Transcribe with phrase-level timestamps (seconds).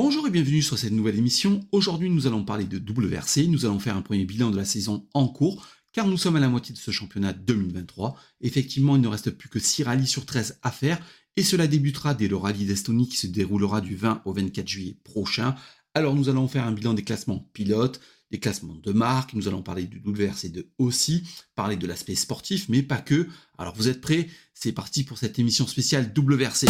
[0.00, 1.66] Bonjour et bienvenue sur cette nouvelle émission.
[1.72, 3.48] Aujourd'hui, nous allons parler de WRC.
[3.48, 6.40] Nous allons faire un premier bilan de la saison en cours, car nous sommes à
[6.40, 8.14] la moitié de ce championnat 2023.
[8.40, 11.00] Effectivement, il ne reste plus que 6 rallyes sur 13 à faire,
[11.34, 14.96] et cela débutera dès le rallye d'Estonie qui se déroulera du 20 au 24 juillet
[15.02, 15.56] prochain.
[15.94, 19.62] Alors, nous allons faire un bilan des classements pilotes, des classements de marque, nous allons
[19.62, 21.24] parler du WRC2 aussi,
[21.56, 23.26] parler de l'aspect sportif, mais pas que.
[23.58, 24.28] Alors, vous êtes prêts?
[24.54, 26.66] C'est parti pour cette émission spéciale WRC.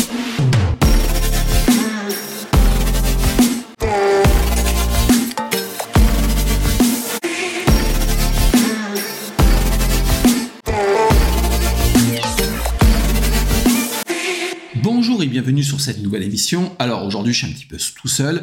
[15.68, 16.74] Sur cette nouvelle émission.
[16.78, 18.42] Alors aujourd'hui je suis un petit peu tout seul.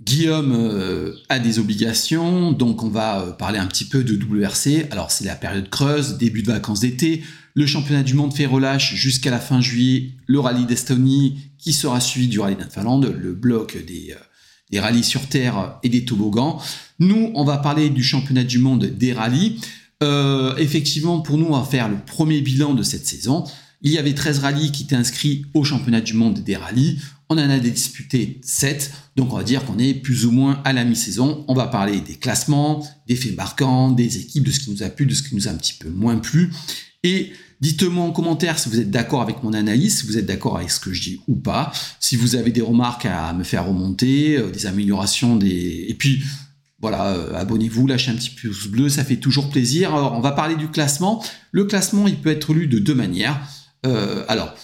[0.00, 4.86] Guillaume euh, a des obligations, donc on va euh, parler un petit peu de WRC.
[4.92, 7.24] Alors c'est la période creuse, début de vacances d'été,
[7.54, 12.00] le championnat du monde fait relâche jusqu'à la fin juillet, le rallye d'Estonie qui sera
[12.00, 14.22] suivi du rallye d'Infinlande, le bloc des, euh,
[14.70, 16.62] des rallyes sur terre et des toboggans.
[17.00, 19.60] Nous, on va parler du championnat du monde des rallyes.
[20.56, 23.44] effectivement, pour nous, on va faire le premier bilan de cette saison.
[23.82, 26.98] Il y avait 13 rallyes qui étaient inscrits au championnat du monde des rallyes.
[27.30, 30.72] On en a disputé 7, donc on va dire qu'on est plus ou moins à
[30.72, 31.44] la mi-saison.
[31.48, 34.88] On va parler des classements, des faits marquants, des équipes, de ce qui nous a
[34.88, 36.52] plu, de ce qui nous a un petit peu moins plu.
[37.04, 40.56] Et dites-moi en commentaire si vous êtes d'accord avec mon analyse, si vous êtes d'accord
[40.56, 43.66] avec ce que je dis ou pas, si vous avez des remarques à me faire
[43.66, 45.86] remonter, euh, des améliorations, des...
[45.88, 46.22] et puis
[46.80, 49.94] voilà, euh, abonnez-vous, lâchez un petit pouce bleu, ça fait toujours plaisir.
[49.94, 51.22] Alors, on va parler du classement.
[51.52, 53.40] Le classement, il peut être lu de deux manières.
[53.86, 54.54] Euh, alors,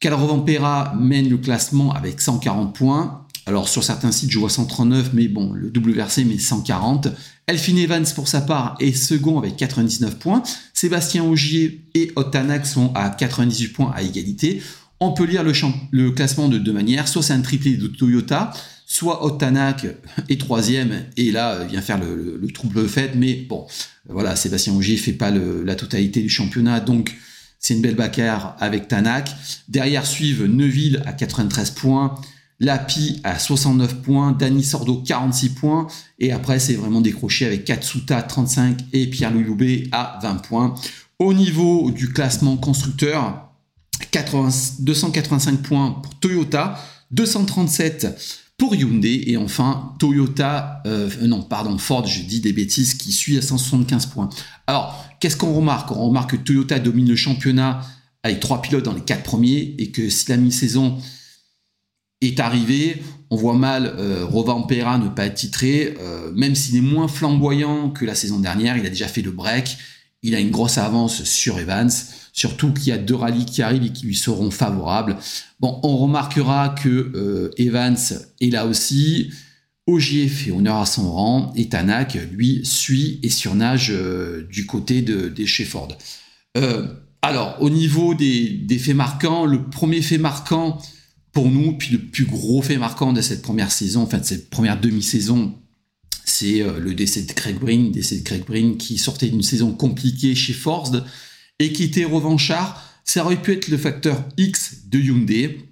[0.00, 3.26] Calrovampera mène le classement avec 140 points.
[3.46, 7.08] Alors sur certains sites, je vois 139, mais bon, le WRC met 140.
[7.48, 10.42] Elfin Evans, pour sa part, est second avec 99 points.
[10.74, 14.62] Sébastien Augier et Otanak sont à 98 points à égalité.
[15.00, 17.08] On peut lire le, classement de deux manières.
[17.08, 18.52] Soit c'est un triplé de Toyota,
[18.86, 19.86] soit Otanak
[20.28, 23.16] est troisième et là vient faire le, le, trouble fait.
[23.16, 23.66] Mais bon,
[24.08, 27.16] voilà, Sébastien Augier fait pas la totalité du championnat, donc
[27.62, 29.30] c'est une belle bagarre avec Tanak.
[29.68, 32.16] Derrière suivent Neuville à 93 points,
[32.58, 35.86] Lapi à 69 points, Dani Sordo 46 points.
[36.18, 40.74] Et après, c'est vraiment décroché avec Katsuta 35 et Pierre-Louis Loubet à 20 points.
[41.20, 43.48] Au niveau du classement constructeur,
[44.80, 46.78] 285 points pour Toyota,
[47.12, 53.10] 237 pour Hyundai et enfin Toyota, euh, non pardon Ford, je dis des bêtises, qui
[53.10, 54.28] suit à 175 points.
[54.68, 55.90] Alors qu'est-ce qu'on remarque?
[55.90, 57.80] On remarque que Toyota domine le championnat
[58.22, 60.96] avec trois pilotes dans les quatre premiers et que si la mi-saison
[62.20, 66.76] est arrivée, on voit mal euh, Rovan Pera ne pas être titré, euh, même s'il
[66.76, 69.76] est moins flamboyant que la saison dernière, il a déjà fait le break,
[70.22, 71.90] il a une grosse avance sur Evans.
[72.32, 75.18] Surtout qu'il y a deux rallyes qui arrivent et qui lui seront favorables.
[75.60, 77.98] Bon, on remarquera que euh, Evans
[78.40, 79.30] est là aussi.
[79.86, 85.02] Ogier fait honneur à son rang et Tanak, lui, suit et surnage euh, du côté
[85.02, 85.88] de, des chez Ford.
[86.56, 86.86] Euh,
[87.20, 90.80] alors, au niveau des, des, faits marquants, le premier fait marquant
[91.32, 94.48] pour nous, puis le plus gros fait marquant de cette première saison, enfin de cette
[94.48, 95.54] première demi-saison,
[96.24, 100.34] c'est le décès de Craig Breen, décès de Craig Breen qui sortait d'une saison compliquée
[100.34, 100.92] chez Ford
[101.66, 105.68] était revanchard, ça aurait pu être le facteur X de Hyundai.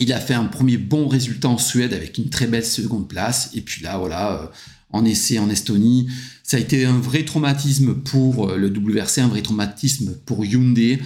[0.00, 3.50] Il a fait un premier bon résultat en Suède avec une très belle seconde place.
[3.54, 4.46] Et puis là, voilà, euh,
[4.90, 6.08] en essai en Estonie,
[6.42, 11.00] ça a été un vrai traumatisme pour euh, le WRC, un vrai traumatisme pour Hyundai.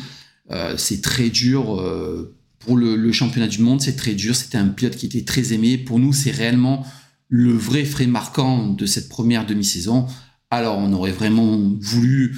[0.50, 1.82] Euh, c'est très dur
[2.60, 4.34] pour le, championnat du monde, c'est très dur.
[4.34, 5.78] C'était un pilote qui était très aimé.
[5.78, 6.86] Pour nous, c'est réellement
[7.28, 10.06] le vrai frais marquant de cette première demi-saison.
[10.50, 12.36] Alors, on aurait vraiment voulu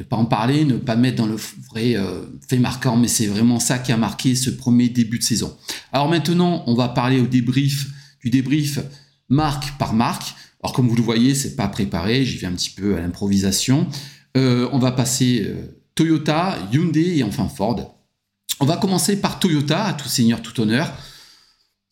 [0.00, 3.26] ne pas en parler, ne pas mettre dans le vrai euh, fait marquant, mais c'est
[3.26, 5.54] vraiment ça qui a marqué ce premier début de saison.
[5.92, 7.86] Alors maintenant, on va parler au débrief,
[8.22, 8.80] du débrief
[9.28, 10.34] marque par marque.
[10.62, 13.86] Alors comme vous le voyez, c'est pas préparé, j'y vais un petit peu à l'improvisation.
[14.36, 17.96] Euh, on va passer euh, Toyota, Hyundai et enfin Ford.
[18.58, 20.92] On va commencer par Toyota, à tout seigneur, tout honneur.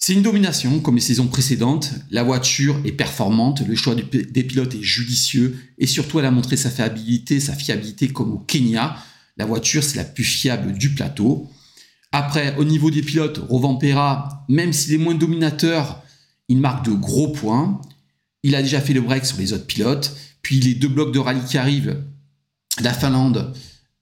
[0.00, 1.90] C'est une domination comme les saisons précédentes.
[2.10, 6.56] La voiture est performante, le choix des pilotes est judicieux et surtout elle a montré
[6.56, 8.96] sa fiabilité, sa fiabilité comme au Kenya.
[9.36, 11.50] La voiture c'est la plus fiable du plateau.
[12.12, 16.02] Après, au niveau des pilotes, Rovampera, même s'il est moins dominateur,
[16.48, 17.80] il marque de gros points.
[18.44, 20.16] Il a déjà fait le break sur les autres pilotes.
[20.42, 22.02] Puis les deux blocs de rallye qui arrivent,
[22.80, 23.52] la Finlande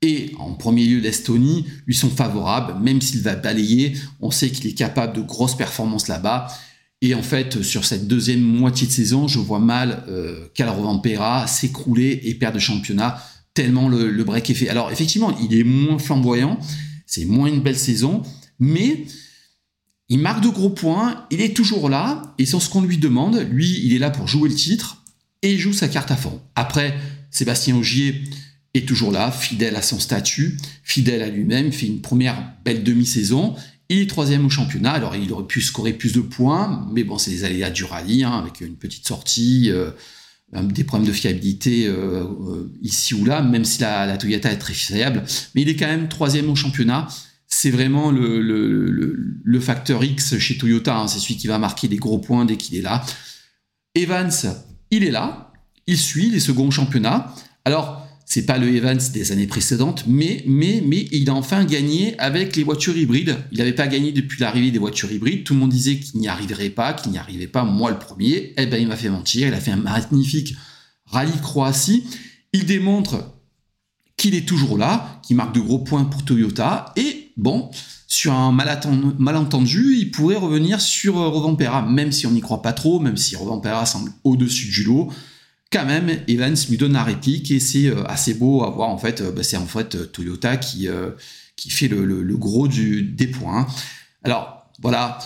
[0.06, 4.66] et en premier lieu l'Estonie lui sont favorables, même s'il va balayer, on sait qu'il
[4.66, 6.46] est capable de grosses performances là-bas.
[7.02, 10.46] Et en fait, sur cette deuxième moitié de saison, je vois mal euh,
[11.02, 13.20] Pera s'écrouler et perdre le championnat,
[13.52, 14.68] tellement le, break est fait.
[14.68, 16.58] Alors effectivement, il est moins flamboyant,
[17.04, 18.22] c'est moins une belle saison,
[18.58, 19.06] mais
[20.08, 23.44] il marque de gros points, il est toujours là, et sans ce qu'on lui demande,
[23.50, 25.02] lui, il est là pour jouer le titre,
[25.42, 26.40] et il joue sa carte à fond.
[26.54, 26.96] Après,
[27.30, 28.22] Sébastien Augier
[28.76, 33.54] est toujours là, fidèle à son statut, fidèle à lui-même, fait une première belle demi-saison,
[33.88, 37.18] il est troisième au championnat, alors il aurait pu scorer plus de points, mais bon,
[37.18, 39.90] c'est les aléas du rallye, hein, avec une petite sortie, euh,
[40.62, 44.74] des problèmes de fiabilité euh, euh, ici ou là, même si la, Toyota est très
[44.74, 45.24] fiable,
[45.54, 47.08] mais il est quand même troisième au championnat,
[47.48, 50.98] c'est vraiment le, facteur X chez Toyota.
[50.98, 51.08] Hein.
[51.08, 53.04] C'est celui qui va marquer des gros points dès qu'il est là.
[53.94, 54.30] Evans,
[54.90, 55.52] il est là.
[55.86, 57.34] Il suit les seconds championnats.
[57.64, 62.18] Alors, c'est pas le Evans des années précédentes, mais, mais, mais il a enfin gagné
[62.18, 63.38] avec les voitures hybrides.
[63.52, 65.44] Il n'avait pas gagné depuis l'arrivée des voitures hybrides.
[65.44, 67.62] Tout le monde disait qu'il n'y arriverait pas, qu'il n'y arrivait pas.
[67.62, 68.52] Moi, le premier.
[68.58, 69.46] Eh ben, il m'a fait mentir.
[69.46, 70.56] Il a fait un magnifique
[71.06, 72.04] rallye Croatie.
[72.52, 73.36] Il démontre
[74.16, 77.70] qu'il est toujours là, qu'il marque de gros points pour Toyota et bon,
[78.08, 82.72] sur un malentendu, il pourrait revenir sur euh, Rovampera, même si on n'y croit pas
[82.72, 85.12] trop, même si Rovampera semble au-dessus du lot.
[85.76, 88.88] Quand même, Evans lui donne la réplique et c'est euh, assez beau à voir.
[88.88, 90.88] En fait, euh, bah, c'est en fait Toyota qui,
[91.56, 93.66] qui fait le, gros du, des points.
[94.24, 95.18] Alors, voilà,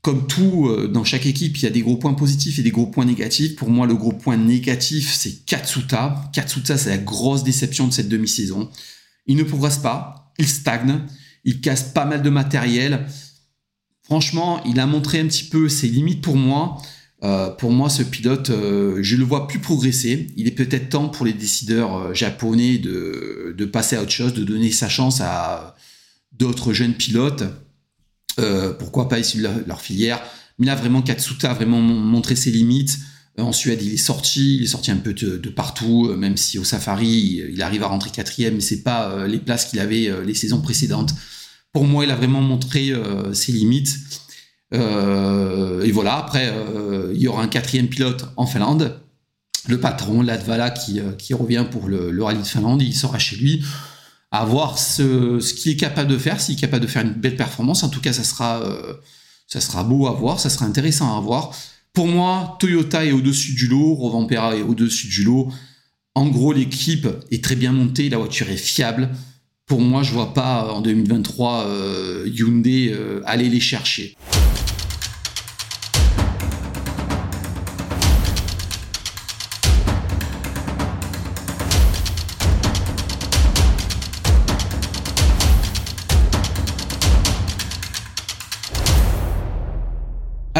[0.00, 2.86] comme tout, dans chaque équipe, il y a des gros points positifs et des gros
[2.86, 3.56] points négatifs.
[3.56, 6.30] Pour moi, le gros point négatif, c'est Katsuta.
[6.32, 8.70] Katsuta, c'est la grosse déception de cette demi-saison.
[9.26, 11.00] Il ne progresse pas, il stagne
[11.44, 13.06] il casse pas mal de matériel.
[14.02, 16.80] Franchement, il a montré un petit peu ses limites pour moi.
[17.22, 20.28] Euh, pour moi, ce pilote, euh, je le vois plus progresser.
[20.36, 24.42] Il est peut-être temps pour les décideurs euh, japonais de, passer à autre chose, de
[24.42, 25.76] donner sa chance à
[26.32, 27.44] d'autres jeunes pilotes.
[28.78, 30.22] pourquoi pas issus de leur, filière.
[30.58, 32.98] Mais là, vraiment, Katsuta a vraiment montré ses limites.
[33.38, 36.64] En Suède, il est sorti, il est sorti un peu de, partout, même si au
[36.64, 40.60] Safari, il, arrive à rentrer quatrième, mais c'est pas les places qu'il avait les saisons
[40.60, 41.14] précédentes.
[41.72, 43.96] Pour moi, il a vraiment montré euh, ses limites.
[44.74, 49.00] Euh, et voilà, après, euh, il y aura un quatrième pilote en Finlande.
[49.68, 53.64] Le patron, Latvala, qui, qui revient pour le, rallye de Finlande, il sera chez lui
[54.32, 57.36] à voir ce, qu'il est capable de faire, s'il est capable de faire une belle
[57.36, 57.82] performance.
[57.82, 58.62] En tout cas, ça sera,
[59.84, 61.54] beau à voir, ça sera intéressant à voir.
[61.92, 65.52] Pour moi, Toyota est au-dessus du lot, Rovampera est au-dessus du lot.
[66.14, 69.10] En gros, l'équipe est très bien montée, la voiture est fiable
[69.70, 74.16] pour moi, je vois pas euh, en 2023 euh, Hyundai euh, aller les chercher.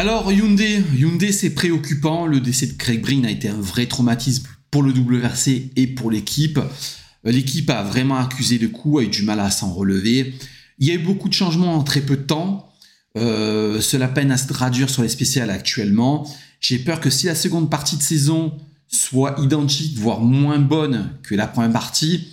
[0.01, 2.25] Alors Hyundai, Hyundai c'est préoccupant.
[2.25, 6.09] Le décès de Craig Breen a été un vrai traumatisme pour le WRC et pour
[6.09, 6.59] l'équipe.
[7.23, 10.33] L'équipe a vraiment accusé de coups, a eu du mal à s'en relever.
[10.79, 12.73] Il y a eu beaucoup de changements en très peu de temps.
[13.15, 16.27] Euh, cela peine à se traduire sur les spéciales actuellement.
[16.61, 18.57] J'ai peur que si la seconde partie de saison
[18.87, 22.29] soit identique, voire moins bonne que la première partie,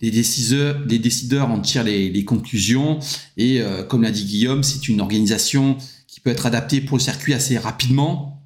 [0.00, 2.98] les décideurs, en tirent les, conclusions.
[3.36, 5.76] Et euh, comme l'a dit Guillaume, c'est une organisation
[6.12, 8.44] qui peut être adaptée pour le circuit assez rapidement.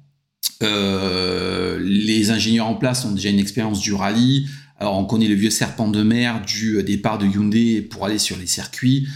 [0.63, 4.47] Euh, les ingénieurs en place ont déjà une expérience du rallye,
[4.79, 8.19] alors on connaît le vieux serpent de mer du euh, départ de Hyundai pour aller
[8.19, 9.09] sur les circuits.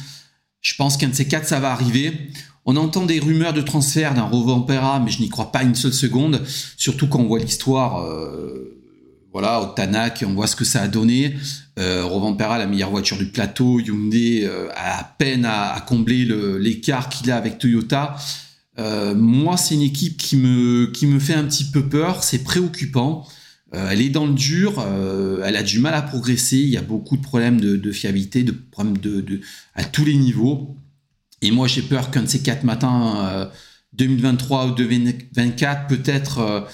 [0.60, 2.12] Je pense qu'un de ces quatre, ça va arriver.
[2.66, 5.94] On entend des rumeurs de transfert d'un Rovampera, mais je n'y crois pas une seule
[5.94, 6.42] seconde.
[6.76, 8.78] Surtout quand on voit l'histoire, euh,
[9.32, 11.38] voilà, au Tanak, on voit ce que ça a donné.
[11.80, 16.26] Euh, Rovampera, la meilleure voiture du plateau, Hyundai euh, a à peine à, combler
[16.60, 18.16] l'écart qu'il a avec Toyota.
[19.16, 22.24] moi, c'est une équipe qui me, fait un petit peu peur.
[22.24, 23.26] C'est préoccupant.
[23.74, 26.78] Euh, elle est dans le dur, euh, elle a du mal à progresser, il y
[26.78, 28.98] a beaucoup de problèmes de, fiabilité, de problèmes
[29.76, 30.76] à tous les niveaux.
[31.42, 33.50] Et moi, j'ai peur qu'un de ces quatre matins,
[33.94, 36.68] 2023 euh, ou 2024, peut-être,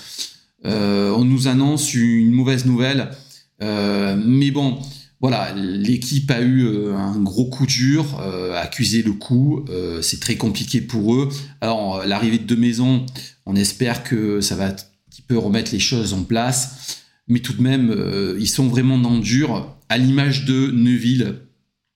[0.64, 3.12] on nous annonce une mauvaise nouvelle.
[3.60, 4.80] Mais bon,
[5.20, 8.20] voilà, l'équipe a eu un gros coup dur,
[8.56, 9.66] accusé le coup,
[10.02, 11.30] c'est très compliqué pour eux.
[11.62, 13.06] Alors, l'arrivée de deux maisons,
[13.46, 14.76] on espère que ça va
[15.18, 17.02] qui peut remettre les choses en place.
[17.28, 21.42] Mais tout de même, euh, ils sont vraiment dans le dur, à l'image de Neuville.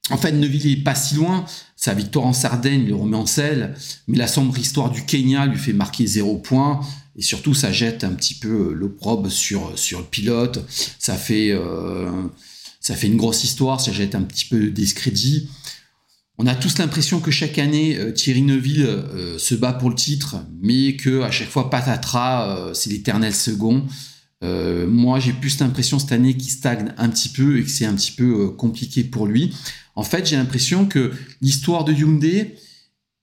[0.10, 1.46] En fait, Neuville n'est pas si loin.
[1.76, 3.76] Sa victoire en Sardaigne le remet en selle,
[4.08, 6.82] mais la sombre histoire du Kenya lui fait marquer zéro point.
[7.22, 10.66] Et surtout, ça jette un petit peu l'opprobre sur, sur le pilote.
[10.98, 12.10] Ça fait, euh,
[12.80, 15.48] ça fait une grosse histoire, ça jette un petit peu de discrédit.
[16.40, 19.96] On a tous l'impression que chaque année, euh, Thierry Neuville euh, se bat pour le
[19.96, 23.86] titre, mais que à chaque fois, patatras, euh, c'est l'éternel second.
[24.42, 27.94] moi, j'ai plus l'impression cette année qu'il stagne un petit peu et que c'est un
[27.94, 29.54] petit peu compliqué pour lui.
[29.94, 32.56] En fait, j'ai l'impression que l'histoire de Hyundai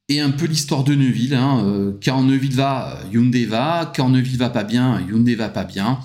[0.09, 1.35] et un peu l'histoire de Neuville.
[1.35, 1.65] Hein.
[1.65, 3.93] Euh, quand Neuville va, Hyundai va.
[3.95, 6.01] Quand Neuville va pas bien, Hyundai va pas bien.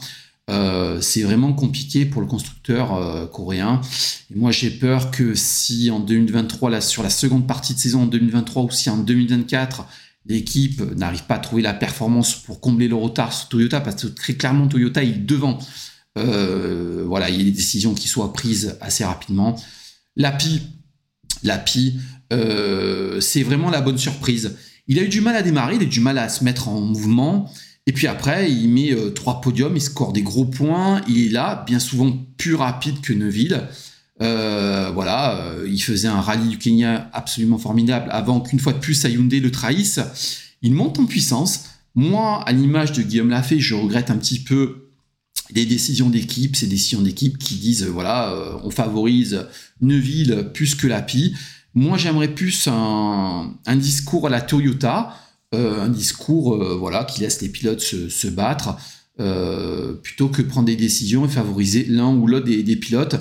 [0.49, 3.79] Euh, c'est vraiment compliqué pour le constructeur euh, coréen.
[4.29, 8.03] Et moi, j'ai peur que si en 2023, là, sur la seconde partie de saison
[8.03, 9.85] en 2023, ou si en 2024,
[10.25, 14.07] l'équipe n'arrive pas à trouver la performance pour combler le retard sur Toyota, parce que
[14.07, 15.59] très clairement, Toyota est devant.
[16.15, 19.55] voilà, il y a des décisions qui soient prises assez rapidement.
[20.17, 20.61] L'API,
[21.43, 21.99] l'API,
[22.33, 24.55] euh, c'est vraiment la bonne surprise.
[24.87, 26.67] Il a eu du mal à démarrer, il a eu du mal à se mettre
[26.67, 27.49] en mouvement.
[27.85, 31.01] Et puis après, il met euh, trois podiums, il score des gros points.
[31.07, 33.61] Il est là, bien souvent plus rapide que Neuville.
[34.21, 39.03] Euh, voilà, il faisait un rallye du Kenya absolument formidable avant qu'une fois de plus
[39.03, 39.99] Hyundai le trahisse.
[40.61, 41.65] Il monte en puissance.
[41.95, 44.89] Moi, à l'image de Guillaume Lafay, je regrette un petit peu
[45.53, 49.45] les décisions d'équipe, ces décisions d'équipe qui disent voilà, on favorise
[49.81, 51.33] Neuville plus que l'API.
[51.75, 55.15] Moi, j'aimerais plus un, discours à la Toyota,
[55.55, 58.77] euh, un discours euh, voilà, qui laisse les pilotes se, battre,
[59.19, 63.15] euh, plutôt que prendre des décisions et favoriser l'un ou l'autre des, pilotes.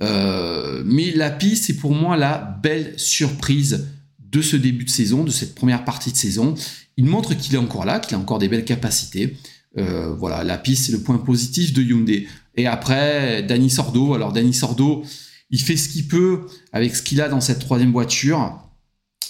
[0.00, 3.86] mais l'API, c'est pour moi la belle surprise
[4.20, 6.54] de ce début de saison, de cette première partie de saison.
[6.96, 9.36] Il montre qu'il est encore là, qu'il a encore des belles capacités.
[9.74, 12.28] voilà, l'API, c'est le point positif de Hyundai.
[12.56, 14.14] Et après, Danny Sordo.
[14.14, 15.04] Alors, Danny Sordo,
[15.50, 18.58] il fait ce qu'il peut avec ce qu'il a dans cette troisième voiture.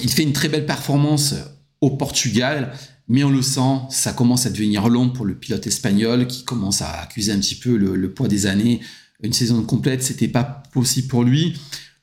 [0.01, 1.35] Il fait une très belle performance
[1.81, 2.73] au Portugal,
[3.09, 6.83] mais on le sent, ça commence à devenir long pour le pilote espagnol qui commence
[6.83, 8.81] à accuser un petit peu le, poids des années.
[9.23, 11.59] Une saison complète, c'était pas possible pour lui.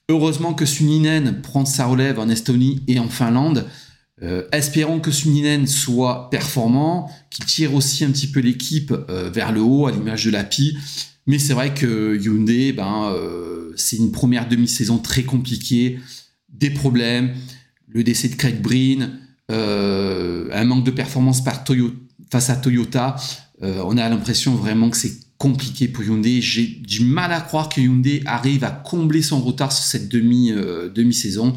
[0.09, 3.67] Heureusement que Suninen prend sa relève en Estonie et en Finlande.
[4.21, 9.51] Euh, espérons que Suninen soit performant, qu'il tire aussi un petit peu l'équipe euh, vers
[9.51, 10.77] le haut à l'image de l'API.
[11.25, 15.99] Mais c'est vrai que Hyundai, ben, euh, c'est une première demi-saison très compliquée,
[16.49, 17.33] des problèmes,
[17.87, 19.19] le décès de Craig Breen,
[19.51, 23.15] euh, un manque de performance face à Toyota.
[23.61, 26.41] Euh, on a l'impression vraiment que c'est compliqué pour Hyundai.
[26.41, 30.51] J'ai du mal à croire que Hyundai arrive à combler son retard sur cette demi,
[30.51, 31.53] demi-saison.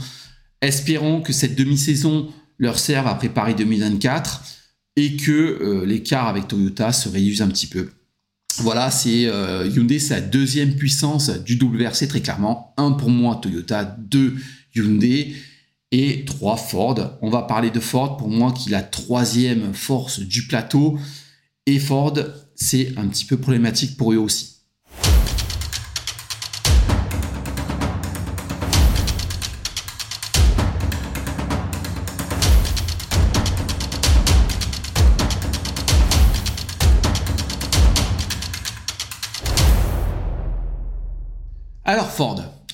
[0.61, 4.43] Espérons que cette demi-saison leur serve à préparer 2024
[4.97, 7.91] et que l'écart avec Toyota se réduise un petit peu.
[8.59, 12.75] Voilà, c'est euh, Hyundai, la deuxième puissance du WRC très clairement.
[12.77, 14.35] Un pour moi Toyota, deux
[14.75, 15.35] Hyundai
[15.93, 17.19] et trois Ford.
[17.23, 20.99] On va parler de Ford pour moi qui est la troisième force du plateau.
[21.67, 22.19] Et Ford,
[22.55, 24.57] c'est un petit peu problématique pour eux aussi.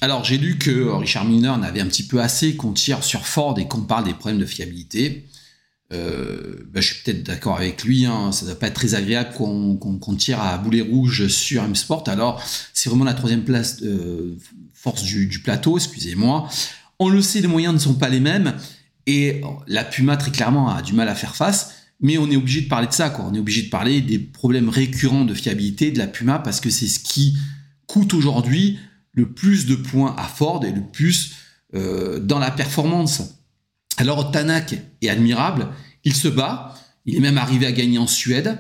[0.03, 3.57] Alors j'ai lu que Richard Miller n'avait un petit peu assez qu'on tire sur Ford
[3.61, 5.29] et qu'on parle des problèmes de fiabilité.
[5.93, 8.97] Euh, ben, je suis peut-être d'accord avec lui, hein, ça ne doit pas être très
[8.97, 12.03] agréable qu'on tire à boulet rouge sur M-Sport.
[12.09, 12.43] Alors
[12.75, 14.37] c'est vraiment la troisième place de
[14.75, 16.49] force du, plateau, excusez-moi.
[16.99, 18.57] On le sait, les moyens ne sont pas les mêmes
[19.07, 21.75] et la Puma très clairement a du mal à faire face.
[22.01, 23.25] Mais on est obligé de parler de ça, quoi.
[23.31, 26.71] On est obligé de parler des problèmes récurrents de fiabilité de la Puma parce que
[26.71, 27.37] c'est ce qui
[27.87, 28.81] coûte aujourd'hui
[29.13, 31.33] le plus de points à Ford et le plus
[31.75, 33.39] euh, dans la performance.
[33.99, 35.69] Alors Tanak est admirable,
[36.05, 36.75] il se bat,
[37.07, 38.59] il est même arrivé à gagner en Suède.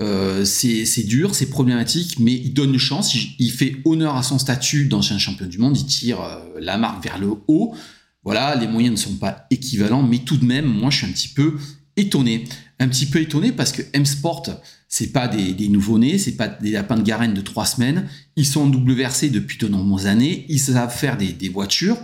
[0.00, 4.38] Euh, c'est dur, c'est problématique, mais il donne une chance, il, fait honneur à son
[4.38, 7.74] statut d'ancien champion du monde, il tire euh, la marque vers le haut.
[8.22, 11.10] Voilà, les moyens ne sont pas équivalents, mais tout de même, moi je suis un
[11.10, 11.56] petit peu
[11.96, 12.44] étonné.
[12.78, 16.70] Un petit peu étonné parce que M-Sport, c'est pas des, des nouveaux-nés, c'est pas des
[16.70, 18.08] lapins de garenne de trois semaines.
[18.36, 20.46] Ils sont WRC depuis de nombreuses années.
[20.48, 21.98] Ils savent faire des, voitures,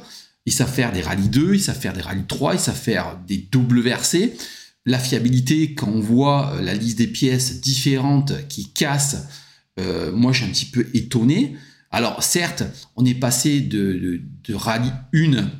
[0.44, 3.18] ils savent faire des rallyes 2, ils savent faire des rallyes 3, ils savent faire
[3.26, 4.32] des WRC.
[4.84, 9.28] La fiabilité, quand on voit euh, la liste des pièces différentes qui cassent,
[9.80, 11.56] euh, moi je suis un petit peu étonné.
[11.90, 12.64] Alors certes,
[12.96, 15.50] on est passé de, de, rallye 1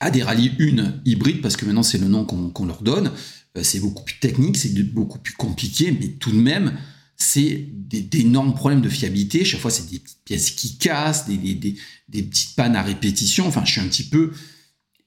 [0.00, 3.12] à des rallyes 1 hybrides, parce que maintenant c'est le nom qu'on leur donne.
[3.56, 6.78] Euh, c'est beaucoup plus technique, c'est beaucoup plus compliqué, mais tout de même,
[7.16, 9.44] c'est d'énormes problèmes de fiabilité.
[9.44, 11.76] Chaque fois, c'est des pièces qui cassent, des,
[12.08, 13.46] petites pannes à répétition.
[13.46, 14.32] Enfin, je suis un petit peu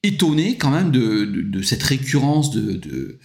[0.04, 3.20] étonné quand même de, cette récurrence de,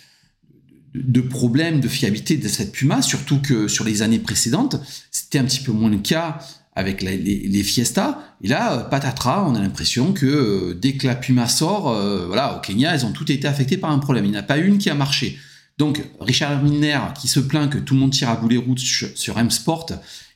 [0.94, 4.76] de, problèmes de fiabilité de cette Puma, surtout que sur les années précédentes,
[5.10, 6.40] c'était un petit peu moins le cas
[6.80, 8.36] avec les, les, Fiesta.
[8.42, 12.26] Et là, euh, patatras, on a l'impression que euh, dès que la Puma sort, euh,
[12.26, 14.24] voilà, au Kenya, elles ont toutes été affectées par un problème.
[14.24, 15.38] Il n'y en a pas une qui a marché.
[15.78, 19.38] Donc, Richard Milner, qui se plaint que tout le monde tire à boulet route sur,
[19.38, 19.86] M Sport,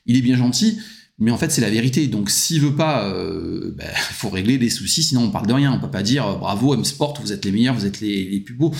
[0.05, 0.79] il est bien gentil,
[1.19, 2.07] Mais en fait, c'est la vérité.
[2.07, 5.73] Donc, s'il veut pas, il ben, faut régler les soucis, sinon on parle de rien.
[5.73, 8.73] On peut pas dire bravo M-Sport, vous êtes les meilleurs, vous êtes les, plus beaux.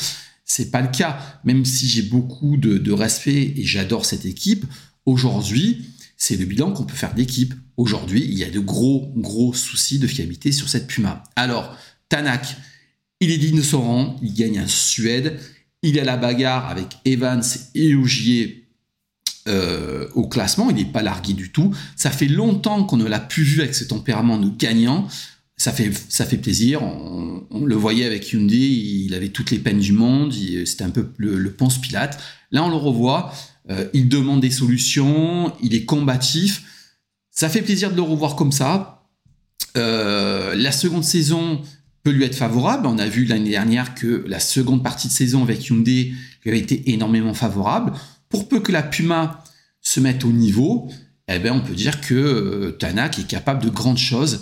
[0.43, 1.19] C'est pas le cas.
[1.43, 4.65] Même si j'ai beaucoup de, respect et j'adore cette équipe,
[5.05, 5.85] aujourd'hui,
[6.17, 7.53] c'est le bilan qu'on peut faire d'équipe.
[7.77, 11.23] Aujourd'hui, il y a de gros, gros soucis de fiabilité sur cette Puma.
[11.35, 11.75] Alors,
[12.09, 12.55] Tanak,
[13.19, 15.39] il est digne de son rang, il gagne un Suède,
[15.81, 17.43] il a la bagarre avec Evans
[17.73, 18.69] et Ogier
[19.47, 21.75] euh, au classement, il n'est pas largué du tout.
[21.95, 25.07] Ça fait longtemps qu'on ne l'a plus vu avec ce tempérament de gagnant
[25.57, 26.83] ça fait, ça fait plaisir.
[26.83, 30.33] On, le voyait avec Hyundai, il avait toutes les peines du monde,
[30.65, 32.21] c'était un peu le, le Ponce Pilate.
[32.51, 33.33] Là, on le revoit,
[33.69, 36.63] euh, il demande des solutions, il est combatif.
[37.31, 39.03] Ça fait plaisir de le revoir comme ça.
[39.77, 41.61] Euh, la seconde saison
[42.03, 42.87] peut lui être favorable.
[42.87, 46.59] On a vu l'année dernière que la seconde partie de saison avec Hyundai lui avait
[46.59, 47.93] été énormément favorable.
[48.29, 49.43] Pour peu que la Puma
[49.81, 50.89] se mette au niveau,
[51.27, 54.41] eh ben, on peut dire que euh, Tanak est capable de grandes choses.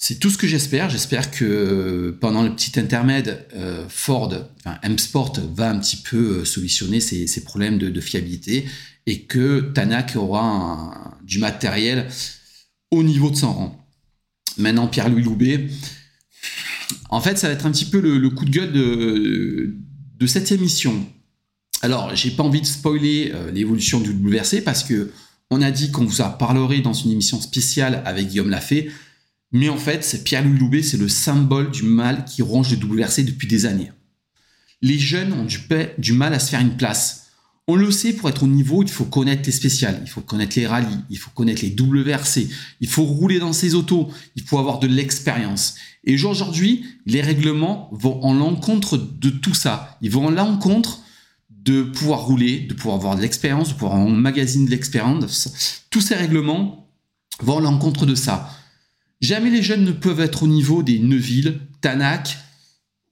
[0.00, 0.88] C'est tout ce que j'espère.
[0.88, 6.38] J'espère que euh, pendant le petit intermède, euh, Ford, enfin M-Sport, va un petit peu
[6.38, 8.66] euh, solutionner ces, problèmes de, fiabilité
[9.06, 12.06] et que Tanak aura du matériel
[12.92, 13.88] au niveau de son rang.
[14.56, 15.66] Maintenant, Pierre-Louis Loubet,
[17.10, 19.74] en fait, ça va être un petit peu le, coup de gueule de,
[20.16, 21.06] de cette émission.
[21.82, 25.10] Alors, j'ai pas envie de spoiler l'évolution du WRC parce que
[25.50, 28.90] on a dit qu'on vous en parlerait dans une émission spéciale avec Guillaume Lafay.
[29.52, 33.48] Mais en fait, Pierre-Louis Loubet, c'est le symbole du mal qui ronge le WRC depuis
[33.48, 33.92] des années.
[34.82, 35.58] Les jeunes ont du,
[35.98, 37.28] du, mal à se faire une place.
[37.66, 40.58] On le sait, pour être au niveau, il faut connaître les spéciales, il faut connaître
[40.58, 42.48] les rallyes, il faut connaître les WRC,
[42.80, 45.74] il faut rouler dans ses autos, il faut avoir de l'expérience.
[46.04, 49.98] Et aujourd'hui, les règlements vont en l'encontre de tout ça.
[50.00, 51.00] Ils vont en l'encontre
[51.50, 55.84] de pouvoir rouler, de pouvoir avoir de l'expérience, de pouvoir emmagasiner de l'expérience.
[55.90, 56.88] Tous ces règlements
[57.40, 58.57] vont en l'encontre de ça.
[59.20, 62.38] Jamais les jeunes ne peuvent être au niveau des Neuville, Tanak,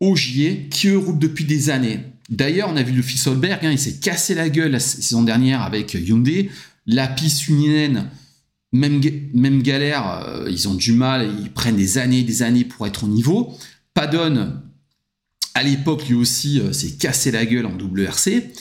[0.01, 2.01] Augier, qui eux roulent depuis des années.
[2.29, 5.23] D'ailleurs, on a vu le fils Holberg, hein, il s'est cassé la gueule la saison
[5.23, 6.51] dernière avec Hyundai.
[6.87, 8.11] Lapis Suninen,
[8.73, 9.01] même,
[9.35, 13.05] même galère, euh, ils ont du mal, ils prennent des années des années pour être
[13.05, 13.57] au niveau.
[13.95, 14.53] Padon,
[15.55, 18.53] à l'époque, lui aussi, euh, s'est cassé la gueule en WRC.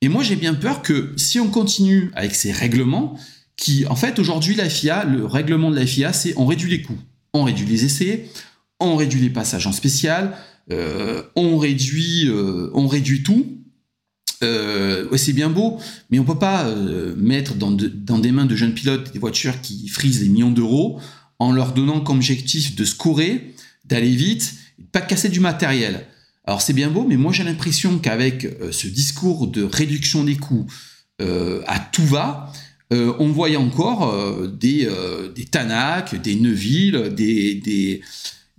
[0.00, 3.18] Et moi, j'ai bien peur que si on continue avec ces règlements,
[3.58, 6.80] qui, en fait, aujourd'hui, la FIA, le règlement de la FIA, c'est on réduit les
[6.80, 6.98] coûts,
[7.34, 8.30] on réduit les essais,
[8.80, 10.38] on réduit les passages en spécial,
[10.70, 13.46] euh, on réduit, euh, on réduit tout.
[14.44, 16.72] Euh, c'est bien beau, mais on peut pas
[17.16, 21.00] mettre dans, des mains de jeunes pilotes des voitures qui frisent des millions d'euros
[21.40, 24.54] en leur donnant comme objectif de scorer, d'aller vite,
[24.92, 26.06] pas de casser du matériel.
[26.44, 30.66] Alors c'est bien beau, mais moi j'ai l'impression qu'avec ce discours de réduction des coûts
[31.20, 32.52] à tout va,
[32.90, 38.02] euh, on voyait encore euh, des, euh, des Tanak, des Neuville, des,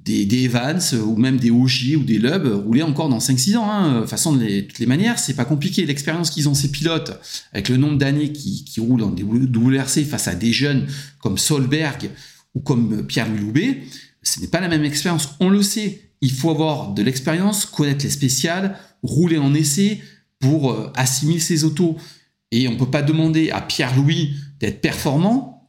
[0.07, 3.69] Evans ou même des Ogier ou des Lub rouler encore dans 5-6 ans.
[3.69, 4.01] Hein.
[4.01, 5.85] De façon, de toutes les manières, c'est pas compliqué.
[5.85, 7.19] L'expérience qu'ils ont ces pilotes,
[7.53, 10.87] avec le nombre d'années qui, roulent dans des WRC face à des jeunes
[11.19, 12.09] comme Solberg
[12.55, 13.83] ou comme Pierre-Louis Loubet,
[14.23, 15.35] ce n'est pas la même expérience.
[15.39, 16.01] On le sait.
[16.21, 20.01] Il faut avoir de l'expérience, connaître les spéciales, rouler en essai
[20.39, 21.97] pour assimiler ses autos.
[22.51, 25.59] Et on ne peut pas demander à Pierre-Louis d'être performant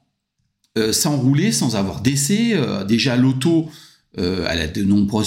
[0.79, 2.53] euh, sans rouler, sans avoir d'essai.
[2.55, 3.69] Euh, déjà, l'auto,
[4.19, 5.25] euh, elle a de nombreux,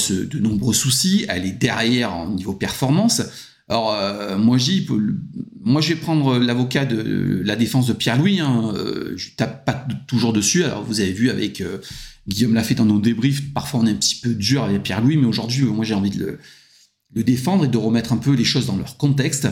[0.74, 1.26] soucis.
[1.28, 3.22] Elle est derrière en niveau performance.
[3.68, 3.96] Alors,
[4.38, 4.58] moi,
[5.62, 8.40] moi, je vais prendre l'avocat de la défense de Pierre-Louis.
[8.42, 8.74] Hein,
[9.16, 10.64] je tape pas toujours dessus.
[10.64, 11.64] Alors, vous avez vu avec
[12.28, 13.54] Guillaume l'a dans nos débriefs.
[13.54, 16.38] Parfois, on est un petit peu dur avec Pierre-Louis, mais aujourd'hui, moi, j'ai envie de
[17.16, 19.48] le, défendre et de remettre un peu les choses dans leur contexte.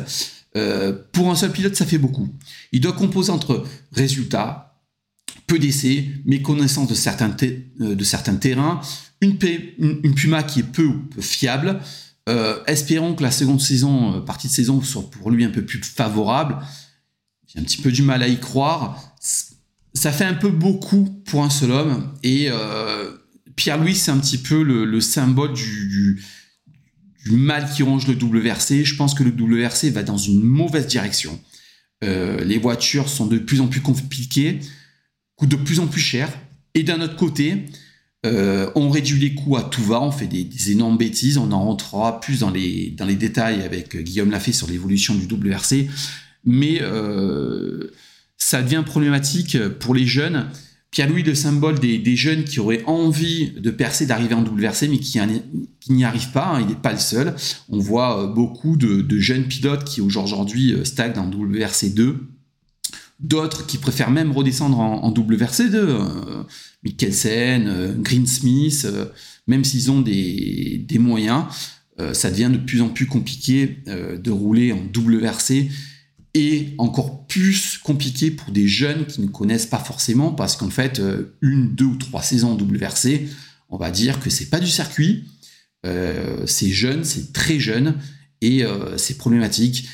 [0.57, 2.29] Euh, pour un seul pilote, ça fait beaucoup.
[2.71, 4.81] Il doit composer entre résultats,
[5.47, 7.35] peu d'essais, méconnaissance de certains,
[7.81, 8.81] euh, de certains terrains,
[9.21, 11.79] une, Puma qui est peu fiable.
[12.29, 15.81] Euh, espérons que la seconde saison, partie de saison, soit pour lui un peu plus
[15.83, 16.57] favorable.
[17.47, 19.15] J'ai un petit peu du mal à y croire.
[19.93, 22.13] Ça fait un peu beaucoup pour un seul homme.
[22.23, 22.49] Et
[23.55, 26.23] Pierre-Louis, c'est un petit peu le, symbole du
[27.27, 28.83] mal qui ronge le WRC.
[28.83, 31.39] Je pense que le WRC va dans une mauvaise direction.
[32.03, 34.59] Euh, les voitures sont de plus en plus compliquées,
[35.35, 36.29] coûtent de plus en plus cher.
[36.73, 37.65] Et d'un autre côté,
[38.25, 41.37] euh, on réduit les coûts à tout va, on fait des, énormes bêtises.
[41.37, 45.25] On en rentrera plus dans les, dans les détails avec Guillaume Lafay sur l'évolution du
[45.25, 45.87] WRC.
[46.43, 47.91] Mais euh,
[48.37, 50.47] ça devient problématique pour les jeunes
[50.91, 55.19] Pierre-Louis, le symbole des, jeunes qui auraient envie de percer, d'arriver en WRC, mais qui,
[55.89, 56.47] n'y arrivent pas.
[56.47, 57.33] Hein, il n'est pas le seul.
[57.69, 62.17] On voit euh, beaucoup de, jeunes pilotes qui aujourd'hui euh, stagnent en WRC 2,
[63.21, 65.75] d'autres qui préfèrent même redescendre en, WRC2.
[65.75, 66.43] Euh,
[66.83, 69.05] Mikkelsen, euh, Greensmith, euh,
[69.47, 71.45] même s'ils ont des, moyens,
[72.13, 75.69] ça devient de plus en plus compliqué de rouler en WRC
[76.33, 81.01] et encore plus compliqué pour des jeunes qui ne connaissent pas forcément parce qu'en fait,
[81.41, 83.27] une, deux ou trois saisons WRC,
[83.69, 85.25] on va dire que c'est pas du circuit,
[85.83, 87.95] c'est jeune, c'est très jeune
[88.41, 88.63] et
[88.95, 89.89] c'est problématique.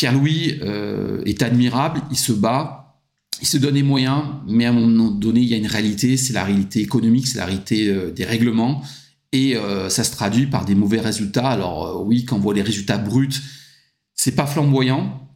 [0.00, 3.02] Pierre-Louis euh, est admirable, il se bat,
[3.42, 6.16] il se donne les moyens, mais à un moment donné, il y a une réalité,
[6.16, 8.82] c'est la réalité économique, c'est la réalité euh, des règlements,
[9.32, 11.48] et euh, ça se traduit par des mauvais résultats.
[11.48, 13.28] Alors oui, quand on voit les résultats bruts,
[14.14, 15.29] c'est pas flamboyant.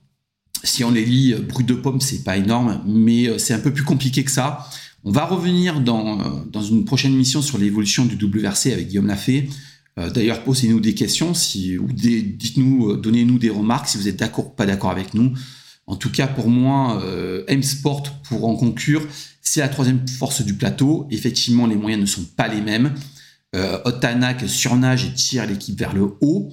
[0.65, 3.85] Si on les lit bruts de pomme, c'est pas énorme, mais c'est un peu plus
[3.85, 4.69] compliqué que ça.
[5.05, 9.49] On va revenir dans, dans une prochaine émission sur l'évolution du WRC avec Guillaume Lafay.
[9.99, 14.17] Euh, d'ailleurs, posez-nous des questions, si, ou dites-nous, euh, donnez-nous des remarques si vous êtes
[14.17, 15.33] d'accord ou pas d'accord avec nous.
[15.87, 19.07] En tout cas, pour moi, euh, M-Sport, pour en conclure,
[19.41, 21.07] c'est la troisième force du plateau.
[21.11, 22.95] Effectivement, les moyens ne sont pas les mêmes.
[23.55, 26.51] Euh, Otanak surnage et tire l'équipe vers le haut.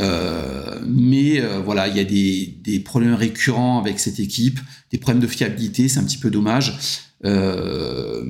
[0.00, 5.26] Mais voilà, il y a des, des, problèmes récurrents avec cette équipe, des problèmes de
[5.26, 7.02] fiabilité, c'est un petit peu dommage.
[7.24, 8.24] Euh,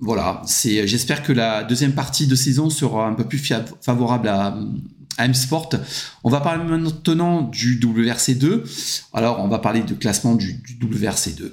[0.00, 0.86] voilà, c'est.
[0.86, 3.42] J'espère que la deuxième partie de saison sera un peu plus
[3.80, 4.58] favorable à,
[5.16, 5.70] M-Sport.
[6.24, 9.06] On va parler maintenant du WRC2.
[9.12, 11.52] Alors, on va parler de classement du, du WRC2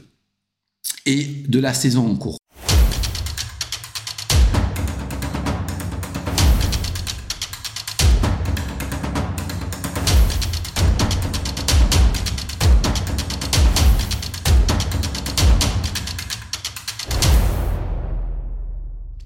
[1.06, 2.41] et de la saison en cours.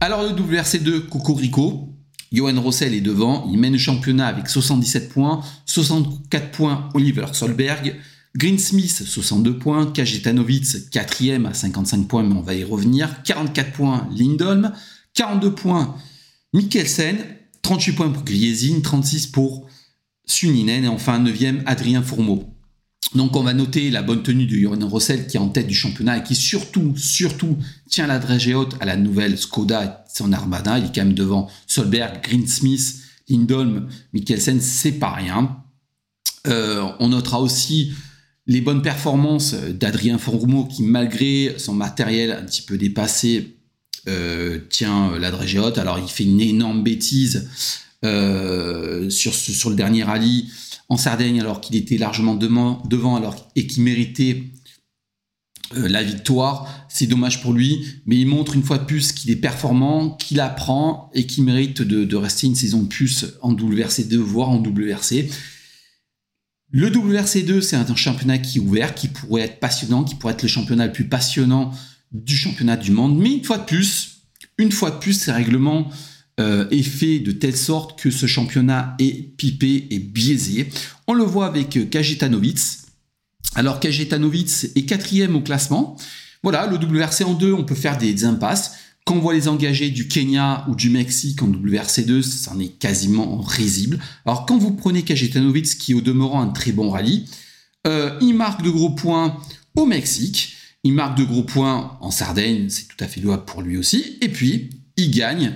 [0.06, 1.90] Alors le WRC2 Cocorico,
[2.32, 7.96] Johan Rossel est devant, il mène le championnat avec 77 points, 64 points Oliver Solberg,
[8.36, 14.08] Greensmith 62 points, Kajetanovic 4 à 55 points, mais on va y revenir, 44 points
[14.16, 14.74] Lindholm,
[15.16, 15.96] 42 points
[16.54, 17.18] Mikkelsen,
[17.64, 19.66] 38 points pour Griezin, 36 pour
[20.28, 22.55] Suninen et enfin 9e Adrien Fourmeau.
[23.14, 25.76] Donc on va noter la bonne tenue de Johan Rossel qui est en tête du
[25.76, 27.58] championnat et qui surtout, surtout
[27.90, 30.80] tient la dragée haute à la nouvelle Skoda et son Armada.
[30.80, 32.96] Il est quand même devant Solberg, Greensmith,
[33.30, 35.58] Lindholm, Mikkelsen, c'est pas rien.
[36.48, 37.94] Euh, on notera aussi
[38.48, 43.56] les bonnes performances d'Adrien Fourmeau qui malgré son matériel un petit peu dépassé
[44.08, 45.78] euh, tient la dragée haute.
[45.78, 47.50] Alors il fait une énorme bêtise
[48.04, 50.50] euh, sur, sur le dernier rallye
[50.90, 54.44] en Sardaigne alors qu'il était largement devant alors, et qui méritait
[55.76, 56.86] euh, la victoire.
[56.90, 60.40] C'est dommage pour lui, mais il montre une fois de plus qu'il est performant, qu'il
[60.40, 65.28] apprend et qu'il mérite de, rester une saison de plus en WRC2, voire en WRC.
[66.72, 70.44] Le WRC2, c'est un championnat qui est ouvert, qui pourrait être passionnant, qui pourrait être
[70.44, 71.72] le championnat le plus passionnant
[72.12, 73.18] du championnat du monde.
[73.18, 74.22] Mais une fois de plus,
[74.58, 75.90] une fois de plus, ces règlements
[76.40, 80.70] euh, est fait de telle sorte que ce championnat est pipé et biaisé.
[81.08, 82.60] On le voit avec euh, Kajetanovic.
[83.56, 85.96] Alors Kajetanovic est quatrième au classement.
[86.44, 88.74] Voilà, le WRC en deux, on peut faire des, impasses.
[89.06, 92.78] Quand on voit les engagés du Kenya ou du Mexique en WRC2, ça en est
[92.80, 94.00] quasiment risible.
[94.26, 97.26] Alors quand vous prenez Kajetanovic, qui est au demeurant un très bon rallye,
[97.88, 99.38] euh, il marque de gros points
[99.78, 103.62] au Mexique, il marque de gros points en Sardaigne, c'est tout à fait louable pour
[103.62, 105.54] lui aussi, et puis il gagne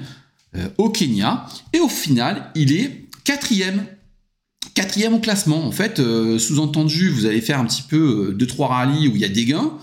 [0.78, 1.46] au Kenya.
[1.74, 3.86] Et au final, il est quatrième.
[4.74, 5.66] Quatrième au classement.
[5.66, 9.22] En fait, euh, sous-entendu, vous allez faire un petit peu 2-3 euh, rallyes où il
[9.22, 9.74] y a des gains,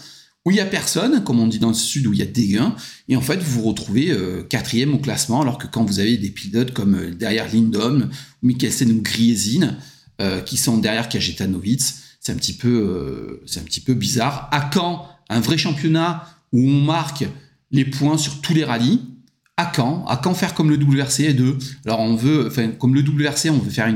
[0.44, 2.26] où il n'y a personne, comme on dit dans le sud, où il y a
[2.26, 2.74] des gains.
[3.08, 4.16] Et en fait, vous vous retrouvez
[4.48, 8.10] quatrième au classement, alors que quand vous avez des pilotes comme derrière Lindholm,
[8.42, 9.76] Mikkelsen ou Griezin,
[10.44, 11.82] qui sont derrière Kajetanovic,
[12.20, 14.48] c'est un petit peu, c'est un petit peu bizarre.
[14.52, 17.24] À quand un vrai championnat où on marque
[17.72, 19.00] les points sur tous les rallyes
[19.56, 23.02] à quand À quand faire comme le WRC 2 Alors on veut, enfin comme le
[23.02, 23.86] WRC, on veut faire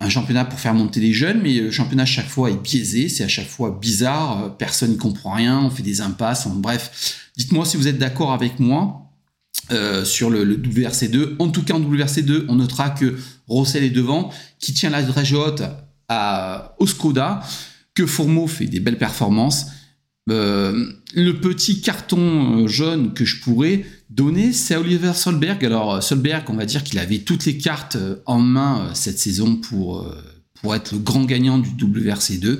[0.00, 3.08] un championnat pour faire monter les jeunes, mais le championnat à chaque fois est biaisé,
[3.08, 7.30] c'est à chaque fois bizarre, personne n'y comprend rien, on fait des impasses, bref.
[7.36, 9.10] Dites-moi si vous êtes d'accord avec moi
[9.72, 11.36] euh, sur le, WRC2.
[11.38, 15.36] En tout cas, en WRC2, on notera que Rossel est devant, qui tient la dragée
[15.36, 15.62] haute
[16.08, 17.40] à Oskoda,
[17.94, 19.66] que Fourmeau fait des belles performances.
[20.30, 25.64] Euh, le petit carton euh, jaune que je pourrais donner, c'est Oliver Solberg.
[25.64, 29.56] Alors euh, Solberg, on va dire qu'il avait toutes les cartes en main cette saison
[29.56, 30.08] pour,
[30.54, 32.58] pour être le grand gagnant du WRC2.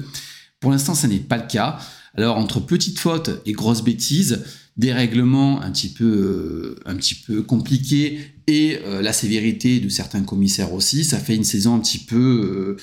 [0.59, 1.78] Pour l'instant, ça n'est pas le cas.
[2.16, 4.44] Alors entre petites fautes et grosses bêtises,
[4.76, 10.72] des règlements un petit peu, un petit peu compliqués et la sévérité de certains commissaires
[10.72, 12.76] aussi, ça fait une saison un petit peu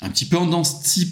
[0.00, 0.62] un petit peu en dents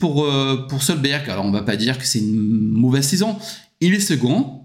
[0.01, 1.29] pour, euh, pour Solberg.
[1.29, 3.37] Alors on va pas dire que c'est une mauvaise saison.
[3.81, 4.63] Il est second.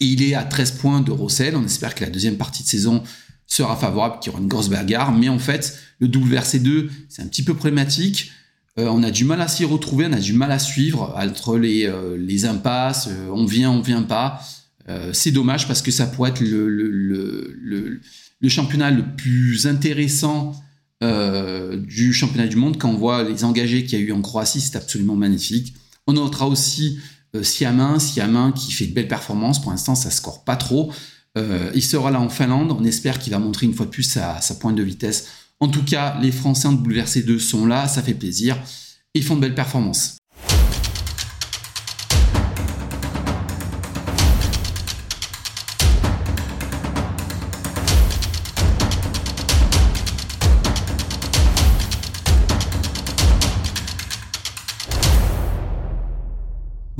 [0.00, 1.56] Il est à 13 points de Rossel.
[1.56, 3.02] On espère que la deuxième partie de saison
[3.46, 5.12] sera favorable, qu'il y aura une grosse bagarre.
[5.12, 8.32] Mais en fait, le WRC2, c'est un petit peu problématique.
[8.78, 11.56] Euh, on a du mal à s'y retrouver, on a du mal à suivre entre
[11.56, 14.40] les, euh, les impasses, on vient, on vient pas.
[15.12, 18.00] c'est dommage parce que ça pourrait être le, le,
[18.40, 20.52] le championnat le plus intéressant
[21.02, 22.78] euh, du championnat du monde.
[22.78, 25.74] Quand on voit les engagés qu'il y a eu en Croatie, c'est absolument magnifique.
[26.06, 26.98] On notera aussi
[27.34, 29.60] euh, Siamin, Siamin qui fait de belles performances.
[29.60, 30.92] Pour l'instant, ça score pas trop.
[31.36, 32.72] Euh, il sera là en Finlande.
[32.78, 35.26] On espère qu'il va montrer une fois de plus sa, pointe de vitesse.
[35.60, 38.56] En tout cas, les Français en WRC2 sont là, ça fait plaisir.
[39.14, 40.16] Ils font de belles performances.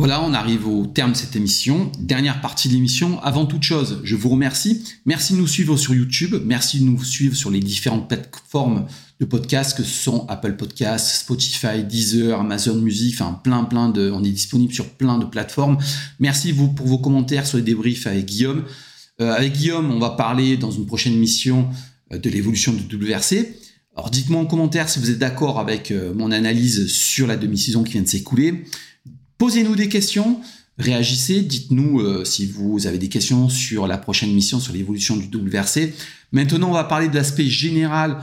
[0.06, 1.90] Voilà, on arrive au terme de cette émission.
[1.98, 3.22] Dernière partie de l'émission.
[3.22, 4.84] Avant toute chose, je vous remercie.
[5.06, 6.36] Merci de nous suivre sur YouTube.
[6.44, 8.84] Merci de nous suivre sur les différentes plateformes
[9.18, 14.10] de podcasts que sont Apple Podcasts, Spotify, Deezer, Amazon Music, enfin plein plein de.
[14.10, 15.78] On est disponible sur plein de plateformes.
[16.20, 18.64] Merci vous pour vos commentaires sur les débriefs avec Guillaume.
[19.22, 21.70] Euh, avec Guillaume, on va parler dans une prochaine émission
[22.12, 23.54] euh, de l'évolution de WRC.
[23.96, 27.84] Alors dites-moi en commentaire si vous êtes d'accord avec euh, mon analyse sur la demi-saison
[27.84, 28.66] qui vient de s'écouler.
[29.38, 30.40] Posez-nous des questions,
[30.78, 35.26] réagissez, dites-nous euh, si vous avez des questions sur la prochaine mission, sur l'évolution du
[35.26, 35.92] WRC.
[36.32, 38.18] Maintenant, on va parler de l'aspect général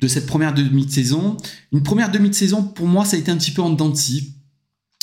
[0.00, 1.36] de cette première demi de saison.
[1.72, 3.92] Une première demi de saison, pour moi, ça a été un petit peu en dents.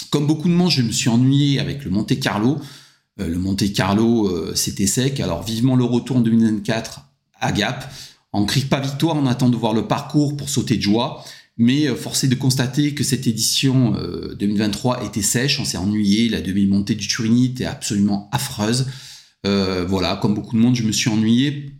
[0.10, 2.60] Comme beaucoup de monde, je me suis ennuyé avec le Monte Carlo.
[3.20, 5.20] Euh, le Monte Carlo, euh, c'était sec.
[5.20, 7.02] Alors, vivement le retour en 2024
[7.40, 7.92] à Gap.
[8.32, 11.24] On crie pas victoire, on attend de voir le parcours pour sauter de joie.
[11.58, 13.96] Mais euh, forcé de constater que cette édition
[14.38, 18.88] 2023 euh, était sèche, on s'est ennuyé, la demi-montée du Turini était absolument affreuse.
[19.46, 21.72] Euh, voilà, comme beaucoup de monde, je me suis ennuyé.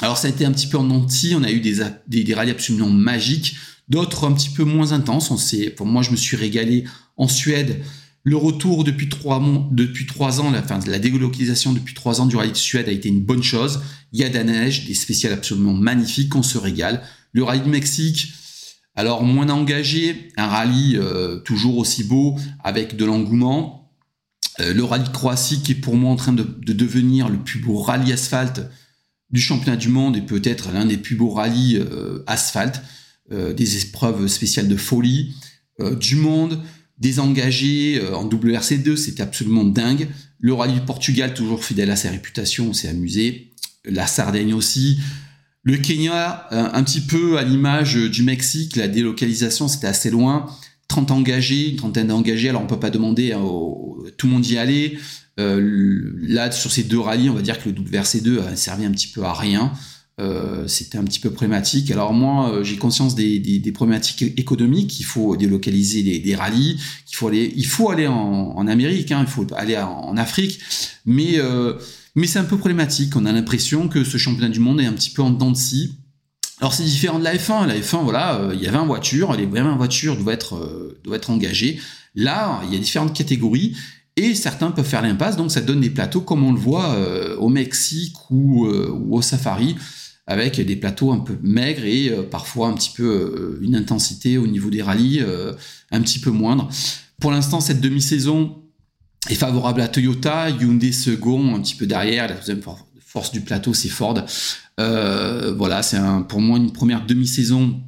[0.00, 2.52] Alors ça a été un petit peu en anti, on a eu des, des, rallyes
[2.52, 3.56] absolument magiques,
[3.88, 5.30] d'autres un petit peu moins intenses.
[5.30, 5.38] On
[5.76, 6.84] pour moi, je me suis régalé
[7.16, 7.82] en Suède.
[8.22, 12.36] Le retour depuis trois, depuis trois ans, la, fin, la délocalisation depuis trois ans du
[12.36, 13.80] rallye de Suède a été une bonne chose.
[14.12, 17.02] Il y a de la neige, des spéciales absolument magnifiques, on se régale.
[17.32, 18.32] Le rallye de Mexique,
[18.98, 23.92] alors moins engagé, un rallye euh, toujours aussi beau avec de l'engouement.
[24.58, 27.60] Euh, le rallye de Croatie qui est pour moi en train de, devenir le plus
[27.60, 28.60] beau rallye asphalte
[29.30, 32.82] du championnat du monde et peut-être l'un des plus beaux rallyes euh, asphalte.
[33.30, 35.34] des épreuves spéciales de folie,
[36.00, 36.60] du monde,
[36.98, 40.08] des engagés en WRC2, c'était absolument dingue.
[40.40, 43.52] Le rallye du Portugal, toujours fidèle à sa réputation, on s'est amusé.
[43.84, 44.98] La Sardaigne aussi.
[45.62, 50.46] Le Kenya, euh, un petit peu à l'image du Mexique, la délocalisation c'était assez loin.
[50.88, 53.38] 30 engagés, une trentaine d'engagés, alors on peut pas demander à
[54.16, 54.98] tout le monde y aller.
[55.38, 58.90] Euh, là, sur ces deux rallyes, on va dire que le WRC2 a servi un
[58.90, 59.72] petit peu à rien.
[60.20, 61.90] Euh, c'était un petit peu problématique.
[61.90, 64.98] Alors moi, j'ai conscience des, problématiques économiques.
[64.98, 66.80] Il faut délocaliser des rallyes.
[67.10, 69.12] Il faut aller, il faut aller en, Amérique.
[69.12, 70.60] Hein, il faut aller en, Afrique.
[71.04, 71.38] Mais
[72.14, 73.16] mais c'est un peu problématique.
[73.16, 75.56] On a l'impression que ce championnat du monde est un petit peu en dents de
[75.56, 75.98] scie.
[76.60, 77.66] Alors c'est différent de la F1.
[77.66, 81.14] La F1, voilà, euh, il y a 20 voitures, les 20 voitures doivent être, euh,
[81.14, 81.80] être engagées.
[82.14, 83.76] Là, il y a différentes catégories
[84.16, 87.36] et certains peuvent faire l'impasse, donc ça donne des plateaux comme on le voit euh,
[87.36, 89.76] au Mexique ou, au Safari,
[90.26, 94.70] avec des plateaux un peu maigres et parfois un petit peu une intensité au niveau
[94.70, 95.22] des rallyes
[95.92, 96.68] un petit peu moindre.
[97.20, 98.56] Pour l'instant, cette demi-saison,
[99.28, 102.62] est favorable à Toyota, Hyundai second, un petit peu derrière, la deuxième
[103.04, 104.24] force du plateau c'est Ford.
[104.80, 107.80] Euh, voilà, c'est pour moi une première demi-saison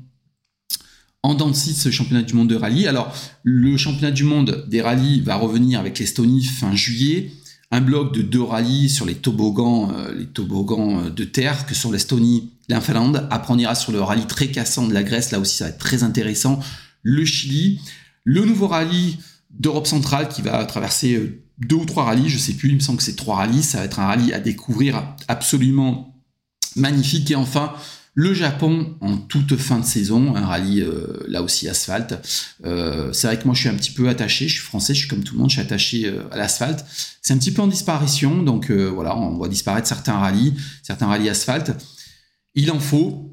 [1.23, 2.87] en dents de ce championnat du monde de rallye.
[2.87, 7.31] Alors, le championnat du monde des rallyes va revenir avec l'Estonie fin juillet.
[7.71, 11.75] Un bloc de deux rallyes sur les toboggans, euh, les toboggans euh, de terre que
[11.75, 13.29] sont l'Estonie la Finlande.
[13.31, 15.31] Après, on ira sur le rallye très cassant de la Grèce.
[15.31, 16.61] Là aussi, ça va être très intéressant.
[17.03, 17.81] Le Chili.
[18.25, 19.19] Le nouveau rallye
[19.51, 22.81] d'Europe centrale qui va traverser euh, deux ou trois rallyes, je sais plus, il me
[22.81, 26.23] semble que c'est trois rallyes, ça va être un rallye à découvrir absolument
[26.77, 27.31] magnifique.
[27.31, 27.75] Et enfin,
[28.15, 32.15] le Japon en toute fin de saison, un rallye euh, là aussi asphalte.
[32.65, 35.01] Euh, c'est vrai que moi je suis un petit peu attaché, je suis français, je
[35.01, 36.85] suis comme tout le monde, je suis attaché à l'asphalte.
[37.21, 41.29] C'est un petit peu en disparition, donc voilà, on voit disparaître certains rallyes, certains rallyes
[41.29, 41.73] asphalte.
[42.55, 43.30] Il en faut,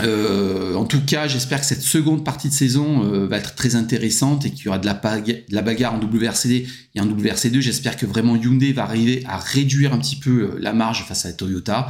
[0.00, 3.76] euh, en tout cas, j'espère que cette seconde partie de saison euh, va être très
[3.76, 7.60] intéressante et qu'il y aura de la, bagarre en WRCD et en WRC2.
[7.60, 11.24] J'espère que vraiment Hyundai va arriver à réduire un petit peu euh, la marge face
[11.24, 11.88] à Toyota.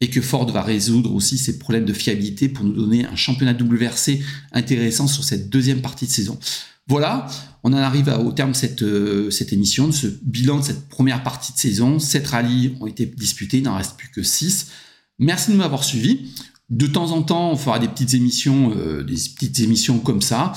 [0.00, 3.52] et que Ford va résoudre aussi ses problèmes de fiabilité pour nous donner un championnat
[3.52, 4.20] WRC
[4.52, 6.38] intéressant sur cette deuxième partie de saison.
[6.90, 7.28] Voilà,
[7.62, 10.88] on en arrive au terme de cette, euh, cette émission, de ce bilan de cette
[10.88, 11.98] première partie de saison.
[11.98, 14.68] Sept rallyes ont été disputés, il n'en reste plus que six.
[15.20, 16.32] Merci de m'avoir suivi.
[16.70, 20.52] De temps en temps, on fera des petites émissions, euh, des petites émissions comme ça.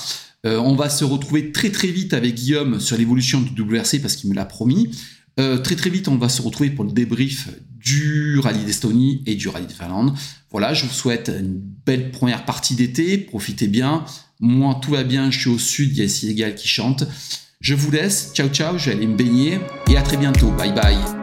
[0.45, 4.15] Euh, on va se retrouver très très vite avec Guillaume sur l'évolution du WRC parce
[4.15, 4.89] qu'il me l'a promis.
[5.35, 7.49] très très vite, on va se retrouver pour le débrief
[7.83, 10.13] du rallye d'Estonie et du rallye de Finlande.
[10.51, 13.17] Voilà, je vous souhaite une belle première partie d'été.
[13.17, 14.05] Profitez bien.
[14.39, 15.31] Moi, tout va bien.
[15.31, 15.97] Je suis au sud.
[15.97, 17.05] Il y a Sénégal qui chante.
[17.59, 18.31] Je vous laisse.
[18.33, 18.77] Ciao, ciao.
[18.77, 19.59] Je vais aller me baigner.
[19.89, 20.51] Et à très bientôt.
[20.51, 21.22] Bye bye.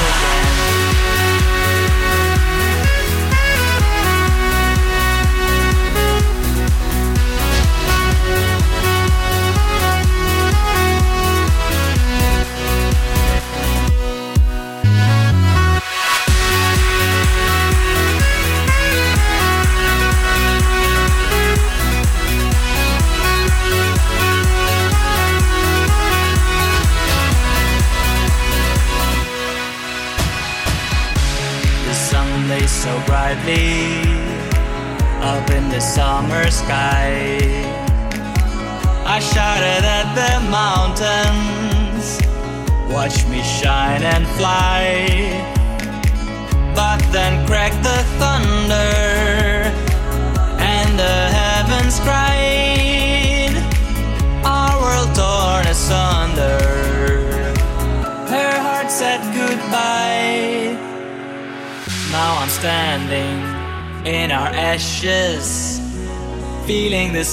[0.00, 0.47] Thank you.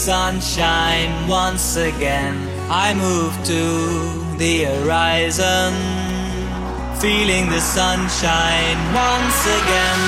[0.06, 2.36] Sunshine once again.
[2.70, 5.74] I move to the horizon,
[7.02, 10.02] feeling the sunshine once again.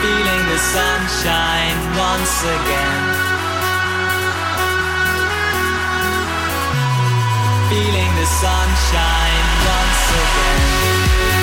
[0.00, 3.02] Feeling the sunshine once again.
[7.68, 11.35] Feeling the sunshine once again